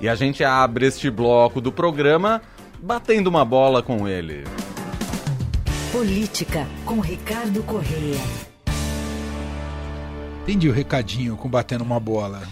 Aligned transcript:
E 0.00 0.08
a 0.08 0.14
gente 0.14 0.42
abre 0.42 0.86
este 0.86 1.10
bloco 1.10 1.60
do 1.60 1.70
programa 1.70 2.40
batendo 2.82 3.26
uma 3.26 3.44
bola 3.44 3.82
com 3.82 4.08
ele. 4.08 4.44
Política 5.92 6.66
com 6.84 7.00
Ricardo 7.00 7.62
Correia. 7.62 8.49
Entendi 10.50 10.68
o 10.68 10.72
recadinho 10.72 11.36
com 11.36 11.48
batendo 11.48 11.84
uma 11.84 12.00
bola. 12.00 12.42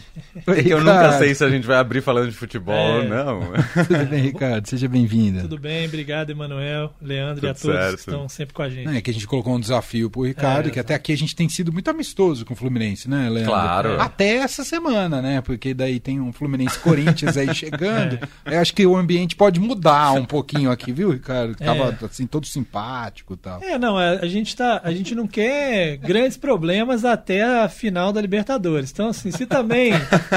Eu 0.65 0.79
nunca 0.79 1.19
sei 1.19 1.35
se 1.35 1.43
a 1.45 1.51
gente 1.51 1.67
vai 1.67 1.79
abrir 1.79 2.01
falando 2.01 2.31
de 2.31 2.37
futebol 2.37 2.77
ou 2.77 3.03
É. 3.03 3.09
não. 3.09 3.41
Tudo 3.75 4.07
bem, 4.09 4.23
Ricardo? 4.23 4.69
Seja 4.69 4.89
bem-vinda. 4.89 5.41
Tudo 5.41 5.59
bem, 5.59 5.85
obrigado, 5.85 6.31
Emanuel, 6.31 6.95
Leandro 7.03 7.45
e 7.45 7.50
a 7.50 7.55
Tudo 7.55 7.63
todos 7.73 7.81
certo. 7.81 7.95
que 7.95 8.00
estão 8.03 8.29
sempre 8.29 8.55
com 8.55 8.63
a 8.63 8.69
gente. 8.69 8.96
É 8.96 9.00
que 9.00 9.11
a 9.11 9.13
gente 9.13 9.27
colocou 9.27 9.53
um 9.53 9.59
desafio 9.59 10.09
pro 10.09 10.23
Ricardo, 10.23 10.69
É, 10.69 10.71
que 10.71 10.79
até 10.79 10.95
aqui 10.95 11.13
a 11.13 11.17
gente 11.17 11.35
tem 11.35 11.49
sido 11.49 11.73
muito 11.73 11.91
amistoso 11.91 12.46
com 12.46 12.55
o 12.55 12.57
Fluminense, 12.57 13.11
né, 13.11 13.29
Leandro? 13.29 13.50
Claro. 13.50 14.01
Até 14.01 14.37
essa 14.37 14.62
semana, 14.62 15.21
né? 15.21 15.41
Porque 15.41 15.75
daí 15.75 15.99
tem 15.99 16.21
um 16.21 16.33
Fluminense 16.33 16.79
Corinthians 16.79 17.37
aí 17.37 17.51
chegando. 17.53 18.17
Eu 18.46 18.61
acho 18.61 18.73
que 18.75 18.87
o 18.87 18.96
ambiente 18.96 19.35
pode 19.35 19.58
mudar 19.58 20.13
um 20.13 20.25
pouquinho 20.25 20.71
aqui, 20.71 20.93
viu, 20.93 21.11
Ricardo? 21.11 21.57
Tava 21.57 21.99
assim, 22.07 22.29
todo 22.29 22.46
simpático 22.46 23.35
e 23.35 23.39
tal. 23.39 23.61
É, 23.61 23.77
não, 23.77 23.99
a, 23.99 24.11
a 24.11 24.27
gente 24.29 24.55
tá, 24.55 24.80
a 24.85 24.93
gente 24.93 25.17
não 25.17 25.27
quer 25.27 25.96
grandes 25.96 26.36
problemas 26.36 27.05
até 27.05 27.43
a 27.43 27.69
final 27.69 27.88
da 28.13 28.21
Libertadores. 28.21 28.91
Então, 28.93 29.09
assim, 29.09 29.31
se 29.31 29.47
também 29.47 29.93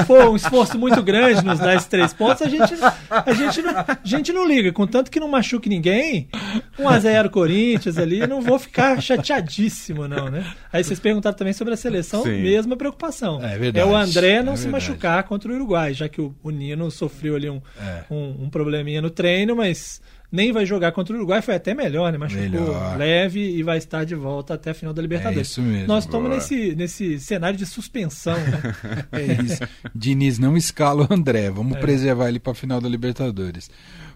for 0.06 0.28
um 0.30 0.36
esforço 0.36 0.78
muito 0.78 1.02
grande 1.02 1.44
nos 1.44 1.58
dar 1.58 1.74
esses 1.74 1.88
três 1.88 2.12
pontos, 2.12 2.42
a 2.42 2.48
gente, 2.48 2.74
a 3.10 3.32
gente, 3.32 3.62
não, 3.62 3.72
a 3.78 3.98
gente 4.04 4.32
não 4.32 4.46
liga. 4.46 4.72
Contanto 4.72 5.10
que 5.10 5.20
não 5.20 5.28
machuque 5.28 5.68
ninguém, 5.68 6.28
1x0 6.78 7.30
Corinthians 7.30 7.98
ali, 7.98 8.26
não 8.26 8.40
vou 8.40 8.58
ficar 8.58 9.00
chateadíssimo, 9.00 10.06
não, 10.08 10.28
né? 10.30 10.44
Aí 10.72 10.82
vocês 10.82 10.98
perguntaram 11.00 11.36
também 11.36 11.52
sobre 11.52 11.74
a 11.74 11.76
seleção, 11.76 12.22
Sim. 12.22 12.40
mesma 12.42 12.76
preocupação. 12.76 13.42
É 13.42 13.58
verdade, 13.58 13.88
o 13.88 13.94
André 13.96 14.42
não 14.42 14.54
é 14.54 14.56
se 14.56 14.64
verdade. 14.64 14.86
machucar 14.88 15.22
contra 15.24 15.50
o 15.50 15.54
Uruguai, 15.54 15.94
já 15.94 16.08
que 16.08 16.20
o, 16.20 16.34
o 16.42 16.50
Nino 16.50 16.90
sofreu 16.90 17.36
ali 17.36 17.48
um, 17.50 17.60
É. 17.80 18.04
um, 18.10 18.44
um 18.44 18.50
probleminha 18.50 19.00
no 19.02 19.10
treino, 19.10 19.56
mas 19.56 20.00
nem 20.32 20.50
vai 20.50 20.64
jogar 20.64 20.92
contra 20.92 21.14
o 21.14 21.18
Uruguai, 21.18 21.42
foi 21.42 21.54
até 21.54 21.74
melhor, 21.74 22.10
né? 22.10 22.16
Machucou 22.16 22.42
Melhor. 22.42 22.96
leve 22.96 23.38
e 23.38 23.62
vai 23.62 23.76
estar 23.76 24.02
de 24.04 24.14
volta 24.14 24.54
até 24.54 24.70
a 24.70 24.74
final 24.74 24.94
da 24.94 25.02
Libertadores. 25.02 25.38
É 25.38 25.42
isso 25.42 25.60
mesmo. 25.60 25.86
Nós 25.86 26.04
estamos 26.04 26.30
nesse, 26.30 26.74
nesse 26.74 27.20
cenário 27.20 27.58
de 27.58 27.66
suspensão, 27.66 28.38
né? 28.38 28.62
É 29.12 29.42
isso. 29.42 29.60
Diniz 29.94 30.38
não 30.38 30.56
escala 30.56 31.06
o 31.08 31.14
André. 31.14 31.50
Vamos 31.50 31.78
preservar 31.78 32.30
ele 32.30 32.40
para 32.40 32.52
a 32.52 32.54
final 32.54 32.80
da 32.80 32.88
Libertadores. 32.88 33.70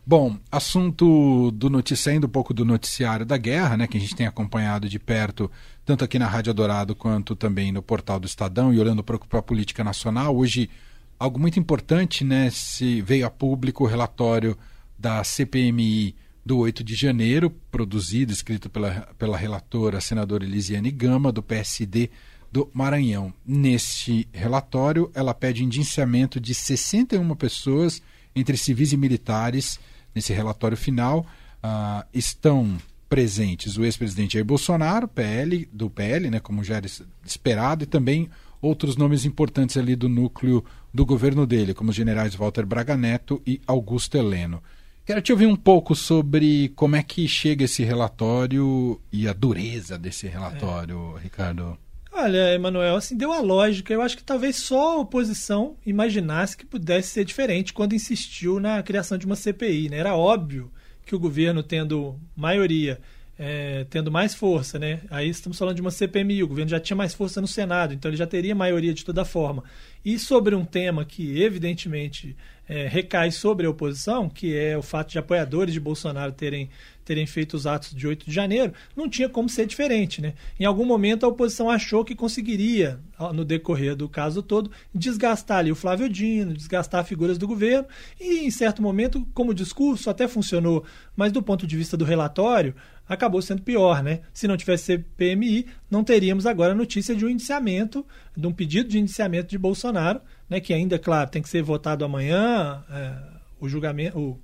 Bom, 0.06 0.38
assunto 0.50 1.50
do 1.50 1.68
noticiário, 1.68 2.26
um 2.26 2.30
pouco 2.30 2.54
do 2.54 2.64
noticiário 2.64 3.26
da 3.26 3.36
guerra, 3.36 3.76
né, 3.76 3.86
que 3.86 3.98
a 3.98 4.00
gente 4.00 4.14
tem 4.14 4.26
acompanhado 4.26 4.88
de 4.88 4.98
perto, 4.98 5.50
tanto 5.84 6.04
aqui 6.04 6.18
na 6.18 6.28
Rádio 6.28 6.54
Dourado 6.54 6.94
quanto 6.94 7.36
também 7.36 7.72
no 7.72 7.82
portal 7.82 8.18
do 8.18 8.26
Estadão 8.26 8.72
e 8.72 8.78
olhando 8.80 9.02
para 9.02 9.18
a 9.32 9.42
política 9.42 9.84
nacional. 9.84 10.34
Hoje, 10.34 10.70
algo 11.18 11.38
muito 11.38 11.58
importante, 11.58 12.24
né, 12.24 12.48
se 12.50 13.02
veio 13.02 13.26
a 13.26 13.30
público 13.30 13.84
o 13.84 13.86
relatório 13.86 14.56
da 14.98 15.22
CPMI 15.24 16.14
do 16.44 16.58
8 16.58 16.84
de 16.84 16.94
janeiro, 16.94 17.50
produzido, 17.70 18.32
escrito 18.32 18.70
pela, 18.70 19.08
pela 19.18 19.36
relatora, 19.36 20.00
senadora 20.00 20.44
Elisiane 20.44 20.90
Gama, 20.90 21.32
do 21.32 21.42
PSD 21.42 22.08
do 22.52 22.70
Maranhão. 22.72 23.34
Neste 23.44 24.28
relatório, 24.32 25.10
ela 25.12 25.34
pede 25.34 25.64
indiciamento 25.64 26.38
de 26.40 26.54
61 26.54 27.34
pessoas, 27.34 28.00
entre 28.34 28.56
civis 28.56 28.92
e 28.92 28.96
militares. 28.96 29.78
Nesse 30.14 30.32
relatório 30.32 30.76
final, 30.76 31.26
ah, 31.62 32.06
estão 32.14 32.78
presentes 33.08 33.76
o 33.76 33.84
ex-presidente 33.84 34.34
Jair 34.34 34.44
Bolsonaro, 34.44 35.06
PL, 35.08 35.68
do 35.72 35.90
PL, 35.90 36.30
né, 36.30 36.40
como 36.40 36.62
já 36.64 36.76
era 36.76 36.86
es- 36.86 37.02
esperado, 37.24 37.84
e 37.84 37.86
também 37.86 38.28
outros 38.60 38.96
nomes 38.96 39.24
importantes 39.24 39.76
ali 39.76 39.94
do 39.94 40.08
núcleo 40.08 40.64
do 40.94 41.04
governo 41.04 41.46
dele, 41.46 41.74
como 41.74 41.90
os 41.90 41.96
generais 41.96 42.34
Walter 42.34 42.64
Braga 42.64 42.96
Neto 42.96 43.40
e 43.46 43.60
Augusto 43.66 44.16
Heleno. 44.16 44.62
Quero 45.06 45.22
te 45.22 45.30
ouvir 45.30 45.46
um 45.46 45.54
pouco 45.54 45.94
sobre 45.94 46.70
como 46.70 46.96
é 46.96 47.02
que 47.02 47.28
chega 47.28 47.64
esse 47.64 47.84
relatório 47.84 49.00
e 49.12 49.28
a 49.28 49.32
dureza 49.32 49.96
desse 49.96 50.26
relatório, 50.26 51.14
Ricardo. 51.14 51.78
Olha, 52.10 52.52
Emanuel, 52.52 52.96
assim, 52.96 53.16
deu 53.16 53.32
a 53.32 53.38
lógica. 53.38 53.94
Eu 53.94 54.02
acho 54.02 54.16
que 54.16 54.24
talvez 54.24 54.56
só 54.56 54.94
a 54.94 55.00
oposição 55.00 55.76
imaginasse 55.86 56.56
que 56.56 56.66
pudesse 56.66 57.10
ser 57.10 57.24
diferente 57.24 57.72
quando 57.72 57.94
insistiu 57.94 58.58
na 58.58 58.82
criação 58.82 59.16
de 59.16 59.26
uma 59.26 59.36
CPI. 59.36 59.90
Né? 59.90 59.98
Era 59.98 60.16
óbvio 60.16 60.72
que 61.04 61.14
o 61.14 61.20
governo, 61.20 61.62
tendo 61.62 62.18
maioria, 62.34 63.00
é, 63.38 63.84
tendo 63.90 64.10
mais 64.10 64.34
força, 64.34 64.78
né? 64.78 65.00
aí 65.10 65.28
estamos 65.28 65.58
falando 65.58 65.76
de 65.76 65.80
uma 65.80 65.90
CPMI, 65.90 66.42
o 66.42 66.48
governo 66.48 66.70
já 66.70 66.80
tinha 66.80 66.96
mais 66.96 67.12
força 67.12 67.40
no 67.40 67.46
Senado, 67.46 67.92
então 67.92 68.10
ele 68.10 68.16
já 68.16 68.26
teria 68.26 68.54
maioria 68.54 68.94
de 68.94 69.04
toda 69.04 69.24
forma. 69.24 69.62
E 70.04 70.18
sobre 70.18 70.54
um 70.54 70.64
tema 70.64 71.04
que, 71.04 71.42
evidentemente, 71.42 72.36
é, 72.68 72.86
recai 72.86 73.30
sobre 73.30 73.66
a 73.66 73.70
oposição, 73.70 74.28
que 74.28 74.56
é 74.56 74.76
o 74.76 74.82
fato 74.82 75.10
de 75.10 75.18
apoiadores 75.18 75.74
de 75.74 75.80
Bolsonaro 75.80 76.32
terem, 76.32 76.70
terem 77.06 77.24
feito 77.24 77.54
os 77.54 77.66
atos 77.66 77.94
de 77.94 78.06
8 78.06 78.26
de 78.26 78.32
janeiro, 78.32 78.72
não 78.94 79.08
tinha 79.08 79.28
como 79.28 79.48
ser 79.48 79.64
diferente. 79.64 80.20
Né? 80.20 80.34
Em 80.60 80.64
algum 80.66 80.84
momento 80.84 81.24
a 81.24 81.28
oposição 81.28 81.70
achou 81.70 82.04
que 82.04 82.14
conseguiria, 82.14 82.98
no 83.32 83.44
decorrer 83.44 83.94
do 83.96 84.08
caso 84.08 84.42
todo, 84.42 84.70
desgastar 84.94 85.58
ali 85.58 85.70
o 85.72 85.76
Flávio 85.76 86.08
Dino, 86.08 86.52
desgastar 86.52 87.04
figuras 87.04 87.38
do 87.38 87.46
governo, 87.46 87.86
e 88.20 88.40
em 88.40 88.50
certo 88.50 88.82
momento, 88.82 89.26
como 89.32 89.54
discurso, 89.54 90.10
até 90.10 90.26
funcionou, 90.26 90.84
mas 91.14 91.30
do 91.32 91.40
ponto 91.42 91.64
de 91.66 91.76
vista 91.76 91.96
do 91.96 92.04
relatório, 92.04 92.74
acabou 93.08 93.40
sendo 93.40 93.62
pior, 93.62 94.02
né? 94.02 94.22
Se 94.34 94.48
não 94.48 94.56
tivesse 94.56 94.84
CPMI, 94.84 95.66
não 95.88 96.02
teríamos 96.02 96.44
agora 96.44 96.74
notícia 96.74 97.14
de 97.14 97.24
um 97.24 97.28
indiciamento, 97.28 98.04
de 98.36 98.44
um 98.48 98.52
pedido 98.52 98.88
de 98.88 98.98
indiciamento 98.98 99.48
de 99.48 99.56
Bolsonaro, 99.56 100.20
né? 100.50 100.58
Que 100.58 100.74
ainda, 100.74 100.98
claro, 100.98 101.30
tem 101.30 101.40
que 101.40 101.48
ser 101.48 101.62
votado 101.62 102.04
amanhã, 102.04 102.82
é, 102.90 103.12
o 103.60 103.68
julgamento, 103.68 104.18
o- 104.18 104.40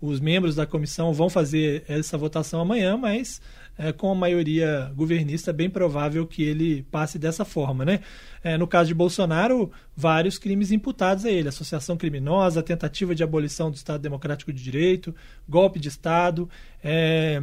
os 0.00 0.20
membros 0.20 0.54
da 0.54 0.66
comissão 0.66 1.12
vão 1.12 1.30
fazer 1.30 1.84
essa 1.88 2.18
votação 2.18 2.60
amanhã, 2.60 2.96
mas 2.96 3.40
é, 3.78 3.92
com 3.92 4.10
a 4.10 4.14
maioria 4.14 4.92
governista 4.94 5.50
é 5.50 5.52
bem 5.52 5.68
provável 5.68 6.26
que 6.26 6.42
ele 6.42 6.82
passe 6.90 7.18
dessa 7.18 7.44
forma, 7.44 7.84
né? 7.84 8.00
É, 8.42 8.56
no 8.56 8.66
caso 8.66 8.88
de 8.88 8.94
Bolsonaro, 8.94 9.70
vários 9.94 10.38
crimes 10.38 10.70
imputados 10.70 11.24
a 11.24 11.30
ele: 11.30 11.48
associação 11.48 11.96
criminosa, 11.96 12.62
tentativa 12.62 13.14
de 13.14 13.22
abolição 13.22 13.70
do 13.70 13.76
Estado 13.76 14.00
Democrático 14.00 14.52
de 14.52 14.62
Direito, 14.62 15.14
golpe 15.48 15.78
de 15.78 15.88
Estado. 15.88 16.48
é, 16.82 17.42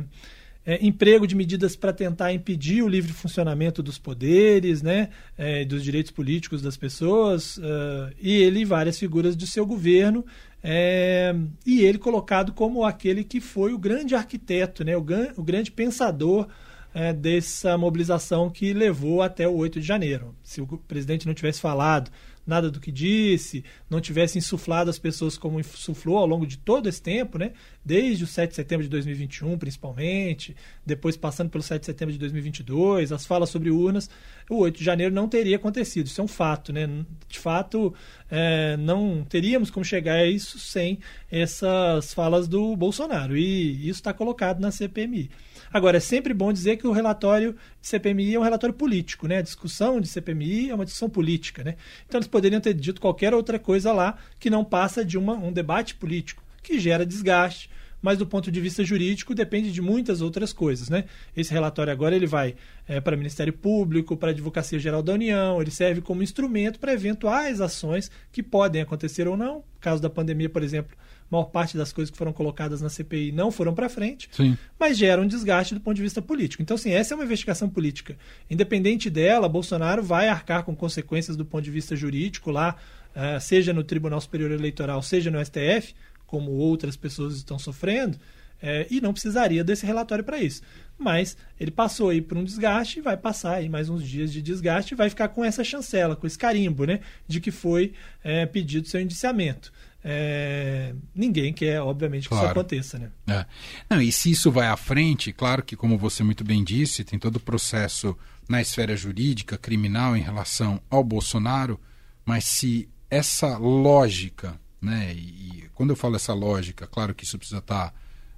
é, 0.65 0.85
emprego 0.85 1.27
de 1.27 1.35
medidas 1.35 1.75
para 1.75 1.91
tentar 1.91 2.33
impedir 2.33 2.83
o 2.83 2.87
livre 2.87 3.11
funcionamento 3.11 3.83
dos 3.83 3.97
poderes, 3.97 4.81
né, 4.81 5.09
é, 5.37 5.65
dos 5.65 5.83
direitos 5.83 6.11
políticos 6.11 6.61
das 6.61 6.77
pessoas, 6.77 7.59
eh, 7.61 8.13
e 8.21 8.33
ele 8.41 8.63
várias 8.63 8.97
figuras 8.97 9.35
do 9.35 9.45
seu 9.45 9.65
governo, 9.65 10.25
é, 10.63 11.35
e 11.65 11.81
ele 11.81 11.97
colocado 11.97 12.53
como 12.53 12.85
aquele 12.85 13.23
que 13.23 13.41
foi 13.41 13.73
o 13.73 13.77
grande 13.77 14.15
arquiteto, 14.15 14.83
né, 14.83 14.95
o, 14.95 15.05
o 15.35 15.43
grande 15.43 15.71
pensador 15.71 16.47
é, 16.93 17.11
dessa 17.11 17.77
mobilização 17.77 18.49
que 18.49 18.73
levou 18.73 19.21
até 19.21 19.47
o 19.47 19.55
8 19.55 19.81
de 19.81 19.85
janeiro. 19.85 20.35
Se 20.43 20.61
o 20.61 20.67
presidente 20.87 21.25
não 21.25 21.33
tivesse 21.33 21.59
falado 21.59 22.11
nada 22.45 22.69
do 22.69 22.79
que 22.79 22.91
disse, 22.91 23.63
não 23.89 24.01
tivesse 24.01 24.37
insuflado 24.37 24.89
as 24.89 24.99
pessoas 24.99 25.37
como 25.37 25.59
insuflou 25.59 26.17
ao 26.17 26.27
longo 26.27 26.45
de 26.45 26.57
todo 26.57 26.89
esse 26.89 27.01
tempo, 27.01 27.37
né? 27.37 27.53
desde 27.83 28.23
o 28.23 28.27
7 28.27 28.49
de 28.49 28.55
setembro 28.55 28.83
de 28.83 28.89
2021, 28.89 29.57
principalmente, 29.57 30.55
depois 30.85 31.17
passando 31.17 31.49
pelo 31.49 31.63
7 31.63 31.81
de 31.81 31.85
setembro 31.85 32.13
de 32.13 32.19
2022, 32.19 33.11
as 33.11 33.25
falas 33.25 33.49
sobre 33.49 33.69
urnas, 33.69 34.09
o 34.49 34.57
8 34.57 34.77
de 34.77 34.83
janeiro 34.83 35.13
não 35.13 35.27
teria 35.27 35.57
acontecido. 35.57 36.07
Isso 36.07 36.21
é 36.21 36.23
um 36.23 36.27
fato. 36.27 36.71
Né? 36.71 36.87
De 37.27 37.39
fato, 37.39 37.93
é, 38.31 38.77
não 38.77 39.25
teríamos 39.27 39.69
como 39.69 39.83
chegar 39.83 40.15
a 40.15 40.25
isso 40.25 40.59
sem 40.59 40.99
essas 41.31 42.13
falas 42.13 42.47
do 42.47 42.75
Bolsonaro. 42.75 43.35
E 43.35 43.87
isso 43.87 43.99
está 43.99 44.13
colocado 44.13 44.59
na 44.59 44.71
CPMI. 44.71 45.29
Agora, 45.71 45.97
é 45.97 45.99
sempre 45.99 46.33
bom 46.35 46.53
dizer 46.53 46.77
que 46.77 46.85
o 46.85 46.91
relatório 46.91 47.55
de 47.81 47.87
CPMI 47.87 48.35
é 48.35 48.39
um 48.39 48.43
relatório 48.43 48.75
político, 48.75 49.27
né? 49.27 49.37
A 49.37 49.41
discussão 49.41 49.99
de 49.99 50.07
CPMI 50.07 50.69
é 50.69 50.75
uma 50.75 50.85
discussão 50.85 51.09
política, 51.09 51.63
né? 51.63 51.75
Então 52.07 52.19
eles 52.19 52.27
poderiam 52.33 52.59
ter 52.59 52.73
dito 52.73 52.99
qualquer 52.99 53.31
outra 53.31 53.59
coisa 53.59 53.93
lá 53.93 54.17
que 54.39 54.49
não 54.49 54.65
passa 54.65 55.05
de 55.05 55.19
uma, 55.19 55.35
um 55.35 55.53
debate 55.53 55.93
político, 55.93 56.43
que 56.63 56.79
gera 56.79 57.05
desgaste, 57.05 57.69
mas 58.01 58.17
do 58.17 58.25
ponto 58.25 58.51
de 58.51 58.59
vista 58.59 58.83
jurídico 58.83 59.35
depende 59.35 59.71
de 59.71 59.83
muitas 59.83 60.19
outras 60.19 60.51
coisas, 60.51 60.89
né? 60.89 61.05
Esse 61.37 61.53
relatório 61.53 61.93
agora 61.93 62.15
ele 62.15 62.25
vai 62.25 62.55
é, 62.87 62.99
para 62.99 63.13
o 63.13 63.17
Ministério 63.19 63.53
Público, 63.53 64.17
para 64.17 64.29
a 64.29 64.31
Advocacia 64.31 64.79
Geral 64.79 65.03
da 65.03 65.13
União, 65.13 65.61
ele 65.61 65.69
serve 65.69 66.01
como 66.01 66.23
instrumento 66.23 66.79
para 66.79 66.91
eventuais 66.91 67.61
ações 67.61 68.09
que 68.31 68.41
podem 68.41 68.81
acontecer 68.81 69.27
ou 69.27 69.37
não. 69.37 69.57
No 69.57 69.63
caso 69.79 70.01
da 70.01 70.09
pandemia, 70.09 70.49
por 70.49 70.63
exemplo, 70.63 70.97
maior 71.33 71.45
parte 71.45 71.75
das 71.75 71.91
coisas 71.91 72.11
que 72.11 72.17
foram 72.17 72.31
colocadas 72.31 72.81
na 72.81 72.89
CPI 72.89 73.31
não 73.31 73.51
foram 73.51 73.73
para 73.73 73.89
frente, 73.89 74.29
Sim. 74.31 74.57
mas 74.79 74.97
gera 74.97 75.21
um 75.21 75.27
desgaste 75.27 75.73
do 75.73 75.81
ponto 75.81 75.95
de 75.95 76.01
vista 76.01 76.21
político. 76.21 76.61
Então, 76.61 76.75
assim, 76.75 76.91
essa 76.91 77.13
é 77.13 77.15
uma 77.15 77.23
investigação 77.23 77.67
política. 77.67 78.15
Independente 78.49 79.09
dela, 79.09 79.49
Bolsonaro 79.49 80.03
vai 80.03 80.27
arcar 80.27 80.63
com 80.63 80.75
consequências 80.75 81.35
do 81.35 81.45
ponto 81.45 81.63
de 81.63 81.71
vista 81.71 81.95
jurídico 81.95 82.51
lá, 82.51 82.75
eh, 83.15 83.39
seja 83.39 83.73
no 83.73 83.83
Tribunal 83.83 84.21
Superior 84.21 84.51
Eleitoral, 84.51 85.01
seja 85.01 85.31
no 85.31 85.43
STF, 85.43 85.95
como 86.25 86.51
outras 86.51 86.95
pessoas 86.95 87.35
estão 87.35 87.57
sofrendo, 87.57 88.17
eh, 88.61 88.87
e 88.89 89.01
não 89.01 89.11
precisaria 89.11 89.63
desse 89.63 89.85
relatório 89.85 90.23
para 90.23 90.39
isso. 90.39 90.61
Mas 90.97 91.35
ele 91.59 91.71
passou 91.71 92.09
aí 92.09 92.21
por 92.21 92.37
um 92.37 92.43
desgaste, 92.43 93.01
vai 93.01 93.17
passar 93.17 93.55
aí 93.55 93.67
mais 93.67 93.89
uns 93.89 94.07
dias 94.07 94.31
de 94.31 94.41
desgaste 94.41 94.93
e 94.93 94.97
vai 94.97 95.09
ficar 95.09 95.27
com 95.29 95.43
essa 95.43 95.63
chancela, 95.63 96.15
com 96.15 96.25
esse 96.25 96.37
carimbo, 96.37 96.85
né, 96.85 97.01
de 97.27 97.41
que 97.41 97.51
foi 97.51 97.93
eh, 98.23 98.45
pedido 98.45 98.87
seu 98.87 99.01
indiciamento. 99.01 99.73
É, 100.03 100.93
ninguém 101.15 101.53
quer, 101.53 101.81
obviamente, 101.81 102.23
que 102.23 102.29
Claro. 102.29 102.45
isso 102.45 102.51
aconteça, 102.51 102.99
né? 102.99 103.11
É. 103.27 103.45
Não, 103.89 104.01
e 104.01 104.11
se 104.11 104.31
isso 104.31 104.51
vai 104.51 104.67
à 104.67 104.75
frente, 104.75 105.31
claro 105.31 105.63
que, 105.63 105.75
como 105.75 105.97
você 105.97 106.23
muito 106.23 106.43
bem 106.43 106.63
disse, 106.63 107.03
tem 107.03 107.17
todo 107.17 107.37
o 107.37 107.39
processo 107.39 108.17
na 108.49 108.61
esfera 108.61 108.97
jurídica, 108.97 109.57
criminal, 109.57 110.17
em 110.17 110.21
relação 110.21 110.81
ao 110.89 111.03
Bolsonaro, 111.03 111.79
mas 112.25 112.43
se 112.43 112.89
essa 113.09 113.57
lógica, 113.57 114.59
né, 114.81 115.13
e, 115.13 115.69
quando 115.73 115.91
eu 115.91 115.95
falo 115.95 116.15
essa 116.17 116.33
lógica, 116.33 116.85
claro 116.85 117.15
que 117.15 117.23
isso 117.23 117.37
precisa 117.37 117.59
estar 117.59 117.93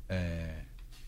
é, 0.08 0.52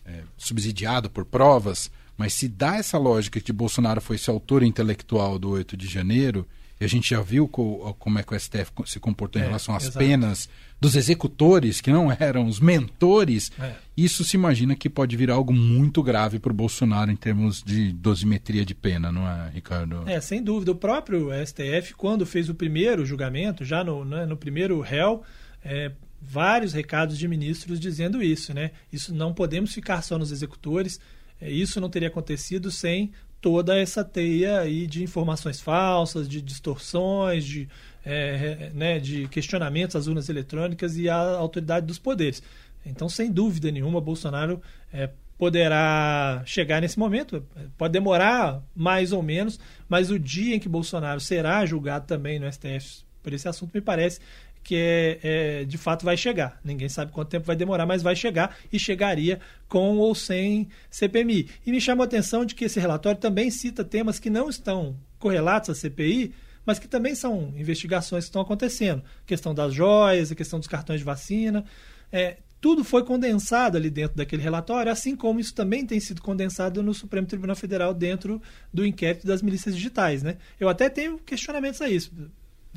é, 0.04 0.22
subsidiado 0.36 1.08
por 1.08 1.24
provas, 1.24 1.90
mas 2.16 2.32
se 2.32 2.48
dá 2.48 2.76
essa 2.76 2.98
lógica 2.98 3.40
que 3.40 3.52
Bolsonaro 3.52 4.00
foi 4.00 4.16
esse 4.16 4.28
autor 4.28 4.64
intelectual 4.64 5.38
do 5.38 5.50
8 5.50 5.76
de 5.76 5.86
janeiro, 5.86 6.46
e 6.80 6.84
a 6.84 6.88
gente 6.88 7.10
já 7.10 7.20
viu 7.20 7.48
co- 7.48 7.94
como 7.98 8.18
é 8.18 8.22
que 8.22 8.32
o 8.34 8.38
STF 8.38 8.70
se 8.86 9.00
comportou 9.00 9.40
em 9.40 9.44
É, 9.44 9.46
relação 9.48 9.74
às 9.74 9.84
exato. 9.84 9.98
penas 9.98 10.48
dos 10.80 10.94
executores, 10.94 11.80
que 11.80 11.90
não 11.90 12.10
eram 12.12 12.46
os 12.46 12.60
mentores, 12.60 13.50
É. 13.58 13.74
isso 13.96 14.22
se 14.24 14.36
imagina 14.36 14.76
que 14.76 14.88
pode 14.88 15.16
vir 15.16 15.30
algo 15.30 15.52
muito 15.52 16.02
grave 16.02 16.38
para 16.38 16.52
o 16.52 16.54
Bolsonaro 16.54 17.10
em 17.10 17.16
termos 17.16 17.62
de 17.62 17.92
dosimetria 17.92 18.64
de 18.64 18.74
pena, 18.74 19.10
não 19.10 19.26
é, 19.28 19.50
Ricardo? 19.50 20.02
É, 20.08 20.20
sem 20.20 20.42
dúvida. 20.42 20.70
O 20.72 20.76
próprio 20.76 21.30
STF, 21.44 21.94
quando 21.94 22.24
fez 22.24 22.48
o 22.48 22.54
primeiro 22.54 23.04
julgamento, 23.04 23.64
já 23.64 23.82
no, 23.82 24.04
né, 24.04 24.24
no 24.24 24.36
primeiro 24.36 24.80
réu, 24.80 25.22
é, 25.64 25.90
vários 26.22 26.72
recados 26.72 27.18
de 27.18 27.26
ministros 27.28 27.78
dizendo 27.80 28.22
isso, 28.22 28.52
né? 28.54 28.70
Isso 28.92 29.14
não 29.14 29.32
podemos 29.34 29.72
ficar 29.72 30.02
só 30.02 30.16
nos 30.18 30.30
executores. 30.32 31.00
É, 31.40 31.50
isso 31.50 31.80
não 31.80 31.88
teria 31.90 32.08
acontecido 32.08 32.70
sem 32.70 33.12
toda 33.40 33.78
essa 33.78 34.04
teia 34.04 34.60
aí 34.60 34.86
de 34.86 35.02
informações 35.02 35.60
falsas, 35.60 36.28
de 36.28 36.42
distorções, 36.42 37.44
de, 37.44 37.68
é, 38.04 38.70
né, 38.74 38.98
de 38.98 39.28
questionamentos 39.28 39.96
às 39.96 40.06
urnas 40.06 40.28
eletrônicas 40.28 40.96
e 40.96 41.08
à 41.08 41.16
autoridade 41.16 41.86
dos 41.86 41.98
poderes. 41.98 42.42
Então, 42.84 43.08
sem 43.08 43.30
dúvida 43.30 43.70
nenhuma, 43.70 44.00
Bolsonaro 44.00 44.60
é, 44.92 45.10
poderá 45.36 46.42
chegar 46.44 46.80
nesse 46.80 46.98
momento. 46.98 47.44
Pode 47.76 47.92
demorar 47.92 48.62
mais 48.74 49.12
ou 49.12 49.22
menos, 49.22 49.60
mas 49.88 50.10
o 50.10 50.18
dia 50.18 50.56
em 50.56 50.60
que 50.60 50.68
Bolsonaro 50.68 51.20
será 51.20 51.64
julgado 51.64 52.06
também 52.06 52.38
no 52.38 52.50
STF 52.50 53.08
por 53.28 53.34
esse 53.34 53.46
assunto 53.46 53.72
me 53.74 53.80
parece 53.80 54.20
que 54.68 54.76
é, 54.76 55.18
é, 55.22 55.64
de 55.64 55.78
fato 55.78 56.04
vai 56.04 56.14
chegar. 56.14 56.60
Ninguém 56.62 56.90
sabe 56.90 57.10
quanto 57.10 57.30
tempo 57.30 57.46
vai 57.46 57.56
demorar, 57.56 57.86
mas 57.86 58.02
vai 58.02 58.14
chegar 58.14 58.54
e 58.70 58.78
chegaria 58.78 59.40
com 59.66 59.96
ou 59.96 60.14
sem 60.14 60.68
CPMI. 60.90 61.48
E 61.64 61.70
me 61.70 61.80
chamou 61.80 62.02
a 62.02 62.06
atenção 62.06 62.44
de 62.44 62.54
que 62.54 62.66
esse 62.66 62.78
relatório 62.78 63.18
também 63.18 63.50
cita 63.50 63.82
temas 63.82 64.18
que 64.18 64.28
não 64.28 64.50
estão 64.50 64.94
correlatos 65.18 65.70
à 65.70 65.74
CPI, 65.74 66.34
mas 66.66 66.78
que 66.78 66.86
também 66.86 67.14
são 67.14 67.54
investigações 67.56 68.24
que 68.24 68.28
estão 68.28 68.42
acontecendo. 68.42 69.02
A 69.22 69.26
questão 69.26 69.54
das 69.54 69.72
joias, 69.72 70.30
a 70.30 70.34
questão 70.34 70.58
dos 70.58 70.68
cartões 70.68 71.00
de 71.00 71.04
vacina. 71.04 71.64
É, 72.12 72.36
tudo 72.60 72.84
foi 72.84 73.02
condensado 73.06 73.78
ali 73.78 73.88
dentro 73.88 74.18
daquele 74.18 74.42
relatório, 74.42 74.92
assim 74.92 75.16
como 75.16 75.40
isso 75.40 75.54
também 75.54 75.86
tem 75.86 75.98
sido 75.98 76.20
condensado 76.20 76.82
no 76.82 76.92
Supremo 76.92 77.26
Tribunal 77.26 77.56
Federal 77.56 77.94
dentro 77.94 78.42
do 78.70 78.84
inquérito 78.84 79.26
das 79.26 79.40
milícias 79.40 79.74
digitais. 79.74 80.22
Né? 80.22 80.36
Eu 80.60 80.68
até 80.68 80.90
tenho 80.90 81.18
questionamentos 81.18 81.80
a 81.80 81.88
isso. 81.88 82.12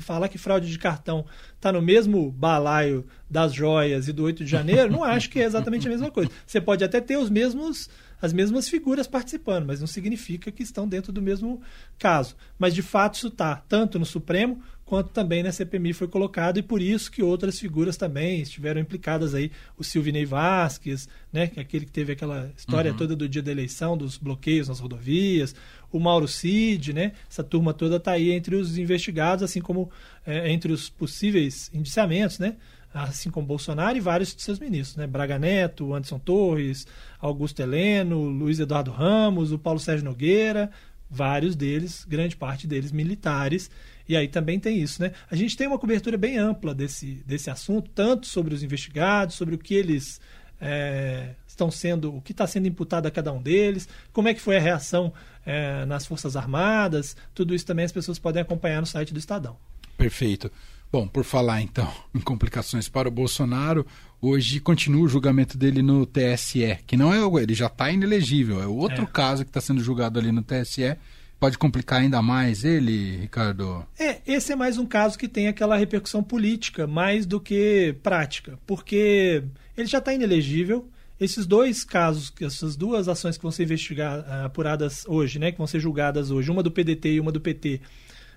Falar 0.02 0.28
que 0.28 0.38
fraude 0.38 0.70
de 0.70 0.78
cartão 0.78 1.24
está 1.54 1.72
no 1.72 1.80
mesmo 1.80 2.30
balaio 2.30 3.06
das 3.30 3.52
joias 3.52 4.08
e 4.08 4.12
do 4.12 4.24
8 4.24 4.44
de 4.44 4.50
janeiro, 4.50 4.92
não 4.92 5.02
acho 5.02 5.30
que 5.30 5.40
é 5.40 5.44
exatamente 5.44 5.86
a 5.86 5.90
mesma 5.90 6.10
coisa. 6.10 6.30
Você 6.46 6.60
pode 6.60 6.84
até 6.84 7.00
ter 7.00 7.16
os 7.16 7.30
mesmos 7.30 7.88
as 8.20 8.32
mesmas 8.32 8.68
figuras 8.68 9.08
participando, 9.08 9.66
mas 9.66 9.80
não 9.80 9.86
significa 9.88 10.52
que 10.52 10.62
estão 10.62 10.86
dentro 10.86 11.12
do 11.12 11.20
mesmo 11.20 11.60
caso. 11.98 12.36
Mas 12.56 12.72
de 12.72 12.80
fato 12.80 13.16
isso 13.16 13.26
está 13.26 13.56
tanto 13.56 13.98
no 13.98 14.06
Supremo 14.06 14.62
quanto 14.92 15.08
também 15.08 15.42
na 15.42 15.50
CPMI 15.50 15.94
foi 15.94 16.06
colocado 16.06 16.58
e 16.58 16.62
por 16.62 16.78
isso 16.78 17.10
que 17.10 17.22
outras 17.22 17.58
figuras 17.58 17.96
também 17.96 18.42
estiveram 18.42 18.78
implicadas 18.78 19.34
aí, 19.34 19.50
o 19.74 19.82
Silvinei 19.82 20.26
Vasquez, 20.26 21.08
né, 21.32 21.46
que 21.46 21.58
é 21.58 21.62
aquele 21.62 21.86
que 21.86 21.90
teve 21.90 22.12
aquela 22.12 22.52
história 22.54 22.92
toda 22.92 23.16
do 23.16 23.26
dia 23.26 23.42
da 23.42 23.50
eleição, 23.50 23.96
dos 23.96 24.18
bloqueios 24.18 24.68
nas 24.68 24.80
rodovias, 24.80 25.54
o 25.90 25.98
Mauro 25.98 26.28
Cid, 26.28 26.92
né, 26.92 27.12
essa 27.26 27.42
turma 27.42 27.72
toda 27.72 27.96
está 27.96 28.12
aí 28.12 28.32
entre 28.32 28.54
os 28.54 28.76
investigados, 28.76 29.42
assim 29.42 29.62
como 29.62 29.90
é, 30.26 30.52
entre 30.52 30.70
os 30.70 30.90
possíveis 30.90 31.70
indiciamentos, 31.72 32.38
né, 32.38 32.56
assim 32.92 33.30
como 33.30 33.46
Bolsonaro 33.46 33.96
e 33.96 34.00
vários 34.00 34.36
de 34.36 34.42
seus 34.42 34.58
ministros, 34.58 34.98
né? 34.98 35.06
Braga 35.06 35.38
Neto, 35.38 35.94
Anderson 35.94 36.18
Torres, 36.18 36.86
Augusto 37.18 37.62
Heleno, 37.62 38.24
Luiz 38.24 38.60
Eduardo 38.60 38.90
Ramos, 38.90 39.52
o 39.52 39.58
Paulo 39.58 39.80
Sérgio 39.80 40.04
Nogueira, 40.04 40.70
vários 41.08 41.56
deles, 41.56 42.04
grande 42.06 42.36
parte 42.36 42.66
deles 42.66 42.92
militares. 42.92 43.70
E 44.12 44.16
aí 44.16 44.28
também 44.28 44.60
tem 44.60 44.78
isso, 44.78 45.00
né? 45.00 45.12
A 45.30 45.34
gente 45.34 45.56
tem 45.56 45.66
uma 45.66 45.78
cobertura 45.78 46.18
bem 46.18 46.36
ampla 46.36 46.74
desse, 46.74 47.22
desse 47.26 47.48
assunto, 47.48 47.90
tanto 47.94 48.26
sobre 48.26 48.54
os 48.54 48.62
investigados, 48.62 49.36
sobre 49.36 49.54
o 49.54 49.58
que 49.58 49.72
eles 49.72 50.20
é, 50.60 51.30
estão 51.48 51.70
sendo, 51.70 52.14
o 52.14 52.20
que 52.20 52.32
está 52.32 52.46
sendo 52.46 52.68
imputado 52.68 53.06
a 53.06 53.10
cada 53.10 53.32
um 53.32 53.40
deles, 53.40 53.88
como 54.12 54.28
é 54.28 54.34
que 54.34 54.40
foi 54.42 54.58
a 54.58 54.60
reação 54.60 55.14
é, 55.46 55.86
nas 55.86 56.04
Forças 56.04 56.36
Armadas, 56.36 57.16
tudo 57.32 57.54
isso 57.54 57.64
também 57.64 57.86
as 57.86 57.90
pessoas 57.92 58.18
podem 58.18 58.42
acompanhar 58.42 58.82
no 58.82 58.86
site 58.86 59.14
do 59.14 59.18
Estadão. 59.18 59.56
Perfeito. 59.96 60.52
Bom, 60.92 61.08
por 61.08 61.24
falar 61.24 61.62
então 61.62 61.90
em 62.14 62.20
complicações 62.20 62.90
para 62.90 63.08
o 63.08 63.10
Bolsonaro, 63.10 63.86
hoje 64.20 64.60
continua 64.60 65.06
o 65.06 65.08
julgamento 65.08 65.56
dele 65.56 65.80
no 65.80 66.04
TSE, 66.04 66.80
que 66.86 66.98
não 66.98 67.14
é 67.14 67.42
ele 67.42 67.54
já 67.54 67.68
está 67.68 67.90
inelegível, 67.90 68.62
é 68.62 68.66
outro 68.66 69.04
É. 69.04 69.06
caso 69.06 69.42
que 69.42 69.48
está 69.48 69.62
sendo 69.62 69.82
julgado 69.82 70.18
ali 70.18 70.30
no 70.30 70.42
TSE. 70.42 70.98
Pode 71.42 71.58
complicar 71.58 72.00
ainda 72.02 72.22
mais 72.22 72.62
ele, 72.64 73.16
Ricardo? 73.16 73.84
É, 73.98 74.18
esse 74.24 74.52
é 74.52 74.54
mais 74.54 74.78
um 74.78 74.86
caso 74.86 75.18
que 75.18 75.26
tem 75.26 75.48
aquela 75.48 75.76
repercussão 75.76 76.22
política 76.22 76.86
mais 76.86 77.26
do 77.26 77.40
que 77.40 77.96
prática, 78.00 78.56
porque 78.64 79.42
ele 79.76 79.88
já 79.88 79.98
está 79.98 80.14
inelegível. 80.14 80.88
Esses 81.18 81.44
dois 81.44 81.82
casos, 81.82 82.32
essas 82.40 82.76
duas 82.76 83.08
ações 83.08 83.36
que 83.36 83.42
vão 83.42 83.50
ser 83.50 83.64
investigadas, 83.64 84.24
apuradas 84.44 85.04
hoje, 85.08 85.40
né, 85.40 85.50
que 85.50 85.58
vão 85.58 85.66
ser 85.66 85.80
julgadas 85.80 86.30
hoje, 86.30 86.48
uma 86.48 86.62
do 86.62 86.70
PDT 86.70 87.14
e 87.14 87.18
uma 87.20 87.32
do 87.32 87.40
PT, 87.40 87.80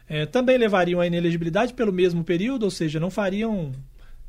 eh, 0.09 0.25
também 0.25 0.57
levariam 0.57 0.99
à 0.99 1.05
inelegibilidade 1.05 1.75
pelo 1.75 1.93
mesmo 1.93 2.23
período, 2.23 2.63
ou 2.63 2.71
seja, 2.71 2.99
não 2.99 3.11
fariam 3.11 3.71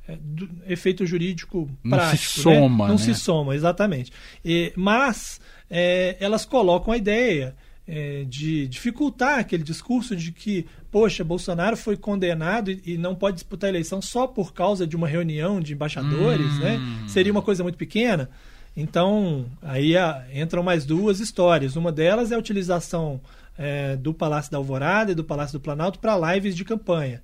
eh, 0.07 0.19
do- 0.21 0.51
efeito 0.69 1.07
jurídico 1.07 1.61
Não 1.83 1.99
se 1.99 2.05
prático. 2.09 2.41
soma, 2.43 2.85
né? 2.85 2.93
Não 2.93 2.99
né? 2.99 2.99
se 2.99 3.15
soma, 3.15 3.55
exatamente. 3.57 4.13
E- 4.45 4.71
mas 4.77 5.41
eh, 5.71 6.15
elas 6.21 6.45
colocam 6.45 6.93
a 6.93 6.97
ideia 6.99 7.57
eh, 7.89 8.25
de 8.29 8.67
dificultar 8.67 9.39
aquele 9.39 9.63
discurso 9.63 10.17
de 10.17 10.33
que, 10.33 10.67
poxa, 10.91 11.23
Bolsonaro 11.23 11.77
foi 11.77 11.97
condenado 11.97 12.71
e, 12.71 12.83
e 12.85 12.99
não 12.99 13.15
pode 13.15 13.37
disputar 13.37 13.69
a 13.69 13.71
eleição 13.71 14.03
só 14.03 14.27
por 14.27 14.53
causa 14.53 14.87
de 14.87 14.97
uma 14.97 15.07
reunião 15.07 15.61
de 15.61 15.73
embaixadores, 15.73 16.53
Hum. 16.55 16.61
né? 16.61 16.81
Seria 17.09 17.33
uma 17.33 17.43
coisa 17.43 17.63
muito 17.63 17.79
pequena. 17.79 18.29
Então, 18.77 19.47
aí 19.63 19.97
ah, 19.97 20.27
entram 20.35 20.63
mais 20.63 20.85
duas 20.85 21.21
histórias. 21.21 21.77
Uma 21.77 21.91
delas 21.91 22.31
é 22.31 22.35
a 22.35 22.39
utilização 22.39 23.21
eh, 23.57 23.97
do 23.97 24.13
Palácio 24.13 24.53
da 24.53 24.59
Alvorada 24.59 25.13
e 25.13 25.15
do 25.15 25.25
Palácio 25.25 25.59
do 25.59 25.63
Planalto 25.63 25.99
para 25.99 26.35
lives 26.35 26.55
de 26.55 26.65
campanha. 26.65 27.23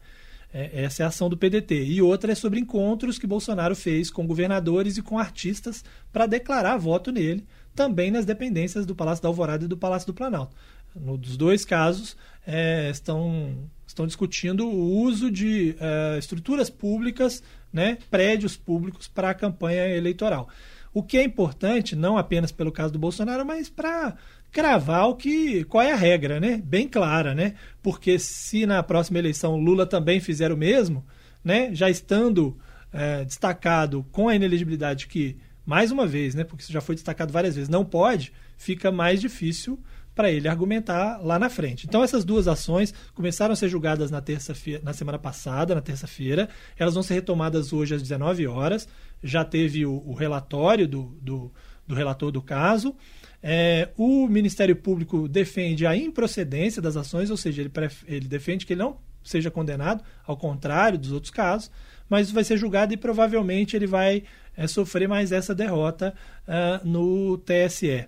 É, 0.55 0.85
essa 0.85 1.03
é 1.03 1.05
a 1.05 1.09
ação 1.09 1.29
do 1.29 1.37
PDT. 1.37 1.85
E 1.85 2.03
outra 2.03 2.33
é 2.33 2.35
sobre 2.35 2.61
encontros 2.61 3.19
que 3.19 3.27
Bolsonaro 3.27 3.75
fez 3.75 4.11
com 4.11 4.27
governadores 4.27 4.97
e 4.97 5.03
com 5.03 5.19
artistas 5.19 5.85
para 6.13 6.27
declarar 6.27 6.77
voto 6.77 7.11
nele, 7.11 7.45
também 7.75 8.11
nas 8.11 8.25
dependências 8.25 8.87
do 8.87 8.95
Palácio 8.95 9.23
da 9.23 9.29
Alvorada 9.29 9.65
e 9.65 9.69
do 9.69 9.77
Palácio 9.77 10.07
do 10.07 10.15
Planalto. 10.15 10.57
Nos 10.95 11.37
dois 11.37 11.65
casos, 11.65 12.17
é, 12.47 12.91
estão, 12.91 13.69
estão 13.87 14.07
discutindo 14.07 14.67
o 14.67 15.01
uso 15.03 15.31
de 15.31 15.75
é, 15.81 16.19
estruturas 16.19 16.69
públicas, 16.69 17.43
né, 17.73 17.97
prédios 18.11 18.57
públicos 18.57 19.09
para 19.09 19.31
a 19.31 19.35
campanha 19.35 19.89
eleitoral. 19.89 20.49
O 20.93 21.03
que 21.03 21.17
é 21.17 21.25
importante, 21.25 21.97
não 21.97 22.19
apenas 22.19 22.53
pelo 22.53 22.71
caso 22.71 22.93
do 22.93 22.99
Bolsonaro, 22.99 23.47
mas 23.47 23.71
para 23.71 24.15
cravar 24.51 25.09
o 25.09 25.17
que, 25.17 25.65
qual 25.65 25.83
é 25.83 25.91
a 25.91 25.97
regra, 25.97 26.39
né? 26.39 26.61
Bem 26.63 26.87
clara, 26.87 27.35
né? 27.35 27.55
Porque 27.83 28.19
se 28.19 28.67
na 28.67 28.83
próxima 28.83 29.19
eleição 29.19 29.57
Lula 29.57 29.87
também 29.87 30.21
fizer 30.21 30.53
o 30.53 30.57
mesmo, 30.57 31.03
né? 31.43 31.75
Já 31.75 31.89
estando 31.89 32.59
é, 32.93 33.25
destacado 33.25 34.05
com 34.13 34.29
a 34.29 34.35
inelegibilidade 34.35 35.07
que, 35.07 35.39
mais 35.65 35.91
uma 35.91 36.07
vez, 36.07 36.35
né? 36.35 36.45
Porque 36.45 36.63
isso 36.63 36.73
já 36.73 36.81
foi 36.81 36.95
destacado 36.95 37.33
várias 37.33 37.55
vezes, 37.55 37.69
não 37.69 37.85
pode, 37.85 38.33
fica 38.57 38.91
mais 38.91 39.21
difícil 39.21 39.79
para 40.15 40.31
ele 40.31 40.47
argumentar 40.49 41.19
lá 41.23 41.39
na 41.39 41.49
frente. 41.49 41.87
Então 41.87 42.05
essas 42.05 42.25
duas 42.25 42.47
ações 42.47 42.93
começaram 43.15 43.53
a 43.53 43.57
ser 43.57 43.69
julgadas 43.69 44.11
na 44.11 44.21
terça-feira, 44.21 44.83
na 44.85 44.93
semana 44.93 45.19
passada, 45.19 45.75
na 45.75 45.81
terça-feira. 45.81 46.49
Elas 46.77 46.95
vão 46.95 47.03
ser 47.03 47.15
retomadas 47.15 47.73
hoje 47.73 47.95
às 47.95 48.03
19 48.03 48.47
horas. 48.47 48.87
Já 49.23 49.45
teve 49.45 49.87
o, 49.87 50.03
o 50.07 50.13
relatório 50.13 50.87
do, 50.87 51.17
do, 51.21 51.53
do 51.87 51.95
relator 51.95 52.31
do 52.31 52.43
caso. 52.43 52.95
É, 53.43 53.89
o 53.97 54.29
Ministério 54.29 54.77
Público 54.77 55.27
defende 55.27 55.87
a 55.87 55.97
improcedência 55.97 56.81
das 56.81 56.97
ações, 56.97 57.31
ou 57.31 57.37
seja, 57.37 57.63
ele, 57.63 57.73
ele 58.07 58.29
defende 58.29 58.67
que 58.67 58.75
ele 58.75 58.83
não 58.83 58.99
seja 59.25 59.51
condenado, 59.51 60.03
ao 60.27 60.37
contrário 60.37 60.99
dos 60.99 61.13
outros 61.13 61.31
casos, 61.31 61.71
mas 62.09 62.31
vai 62.31 62.45
ser 62.45 62.57
julgado 62.57 62.93
e 62.93 62.97
provavelmente 62.97 63.77
ele 63.77 63.87
vai 63.87 64.25
é, 64.57 64.67
sofrer 64.67 65.09
mais 65.09 65.33
essa 65.33 65.55
derrota 65.55 66.15
ah, 66.47 66.81
no 66.85 67.39
TSE. 67.39 68.07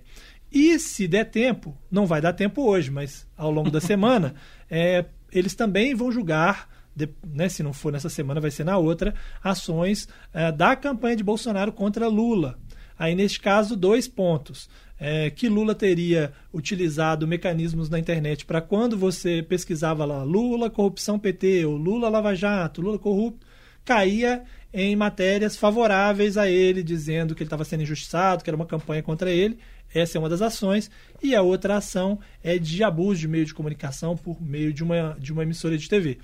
E 0.51 0.79
se 0.79 1.07
der 1.07 1.25
tempo, 1.25 1.77
não 1.91 2.05
vai 2.05 2.21
dar 2.21 2.33
tempo 2.33 2.63
hoje, 2.63 2.89
mas 2.89 3.27
ao 3.35 3.51
longo 3.51 3.69
da 3.69 3.81
semana, 3.81 4.35
é, 4.69 5.05
eles 5.31 5.53
também 5.53 5.93
vão 5.93 6.11
julgar 6.11 6.69
de, 6.95 7.09
né, 7.27 7.49
se 7.49 7.61
não 7.61 7.73
for 7.73 7.91
nessa 7.91 8.07
semana, 8.07 8.39
vai 8.39 8.49
ser 8.49 8.63
na 8.63 8.77
outra, 8.77 9.13
ações 9.43 10.07
é, 10.33 10.51
da 10.51 10.75
campanha 10.75 11.17
de 11.17 11.23
Bolsonaro 11.23 11.73
contra 11.73 12.07
Lula. 12.07 12.57
Aí, 12.97 13.13
neste 13.13 13.39
caso, 13.41 13.75
dois 13.75 14.07
pontos. 14.07 14.69
É, 14.97 15.29
que 15.29 15.49
Lula 15.49 15.75
teria 15.75 16.31
utilizado 16.53 17.27
mecanismos 17.27 17.89
na 17.89 17.99
internet 17.99 18.45
para 18.45 18.61
quando 18.61 18.97
você 18.97 19.43
pesquisava 19.43 20.05
lá 20.05 20.23
Lula, 20.23 20.69
corrupção 20.69 21.19
PT, 21.19 21.65
ou 21.65 21.75
Lula 21.75 22.07
Lava 22.07 22.33
Jato, 22.33 22.81
Lula 22.81 22.97
corrupto, 22.97 23.45
caía 23.85 24.43
em 24.73 24.93
matérias 24.95 25.55
favoráveis 25.55 26.35
a 26.35 26.49
ele, 26.49 26.83
dizendo 26.83 27.33
que 27.33 27.43
ele 27.43 27.47
estava 27.47 27.63
sendo 27.63 27.83
injustiçado, 27.83 28.43
que 28.43 28.49
era 28.49 28.57
uma 28.57 28.65
campanha 28.65 29.01
contra 29.01 29.31
ele. 29.31 29.57
Essa 29.93 30.17
é 30.17 30.19
uma 30.19 30.27
das 30.27 30.41
ações. 30.41 30.91
E 31.23 31.33
a 31.33 31.41
outra 31.41 31.77
ação 31.77 32.19
é 32.43 32.57
de 32.57 32.83
abuso 32.83 33.21
de 33.21 33.27
meio 33.27 33.45
de 33.45 33.53
comunicação 33.53 34.17
por 34.17 34.41
meio 34.41 34.73
de 34.73 34.83
uma, 34.83 35.15
de 35.17 35.31
uma 35.31 35.43
emissora 35.43 35.77
de 35.77 35.87
TV. 35.87 36.17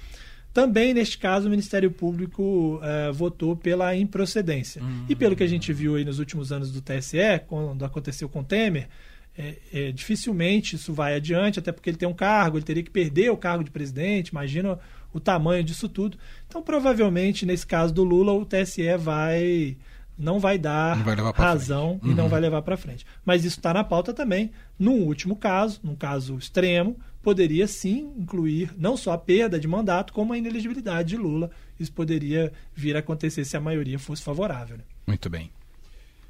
Também, 0.53 0.93
neste 0.93 1.17
caso, 1.17 1.47
o 1.47 1.49
Ministério 1.49 1.89
Público 1.89 2.81
uh, 2.83 3.13
votou 3.13 3.55
pela 3.55 3.95
improcedência. 3.95 4.83
Uhum. 4.83 5.05
E 5.07 5.15
pelo 5.15 5.33
que 5.33 5.43
a 5.43 5.47
gente 5.47 5.71
viu 5.71 5.95
aí 5.95 6.03
nos 6.03 6.19
últimos 6.19 6.51
anos 6.51 6.73
do 6.73 6.81
TSE, 6.81 7.39
quando 7.47 7.85
aconteceu 7.85 8.27
com 8.27 8.43
Temer, 8.43 8.89
é, 9.37 9.57
é, 9.71 9.91
dificilmente 9.93 10.75
isso 10.75 10.93
vai 10.93 11.15
adiante, 11.15 11.57
até 11.57 11.71
porque 11.71 11.89
ele 11.89 11.97
tem 11.97 12.07
um 12.07 12.13
cargo, 12.13 12.57
ele 12.57 12.65
teria 12.65 12.83
que 12.83 12.91
perder 12.91 13.31
o 13.31 13.37
cargo 13.37 13.63
de 13.63 13.71
presidente, 13.71 14.27
imagina 14.27 14.77
o 15.13 15.19
tamanho 15.19 15.63
disso 15.63 15.89
tudo. 15.89 16.17
Então, 16.47 16.61
provavelmente, 16.61 17.45
nesse 17.45 17.65
caso 17.65 17.93
do 17.93 18.03
Lula, 18.03 18.33
o 18.33 18.45
TSE 18.45 18.97
vai 18.97 19.77
não 20.17 20.39
vai 20.39 20.57
dar 20.57 20.97
não 20.97 21.03
vai 21.03 21.15
razão 21.33 21.99
uhum. 22.03 22.11
e 22.11 22.13
não 22.13 22.25
uhum. 22.25 22.29
vai 22.29 22.39
levar 22.41 22.61
para 22.61 22.77
frente. 22.77 23.05
Mas 23.25 23.43
isso 23.43 23.57
está 23.57 23.73
na 23.73 23.83
pauta 23.83 24.13
também. 24.13 24.51
Num 24.77 25.01
último 25.03 25.35
caso, 25.35 25.79
num 25.83 25.95
caso 25.95 26.37
extremo, 26.37 26.97
poderia 27.23 27.67
sim 27.67 28.13
incluir 28.17 28.71
não 28.77 28.95
só 28.95 29.13
a 29.13 29.17
perda 29.17 29.59
de 29.59 29.67
mandato, 29.67 30.13
como 30.13 30.33
a 30.33 30.37
inelegibilidade 30.37 31.09
de 31.09 31.17
Lula. 31.17 31.49
Isso 31.79 31.91
poderia 31.91 32.51
vir 32.75 32.95
a 32.95 32.99
acontecer 32.99 33.45
se 33.45 33.57
a 33.57 33.61
maioria 33.61 33.97
fosse 33.97 34.21
favorável. 34.21 34.77
Né? 34.77 34.83
Muito 35.07 35.29
bem. 35.29 35.51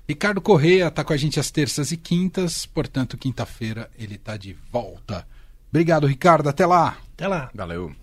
Ricardo 0.07 0.41
Correia 0.41 0.87
está 0.87 1.03
com 1.03 1.13
a 1.13 1.17
gente 1.17 1.39
às 1.39 1.51
terças 1.51 1.91
e 1.91 1.97
quintas, 1.97 2.65
portanto, 2.65 3.17
quinta-feira 3.17 3.89
ele 3.97 4.15
está 4.15 4.35
de 4.35 4.55
volta. 4.71 5.25
Obrigado, 5.69 6.05
Ricardo. 6.05 6.49
Até 6.49 6.65
lá. 6.65 6.97
Até 7.13 7.27
lá. 7.27 7.49
Valeu. 7.53 7.95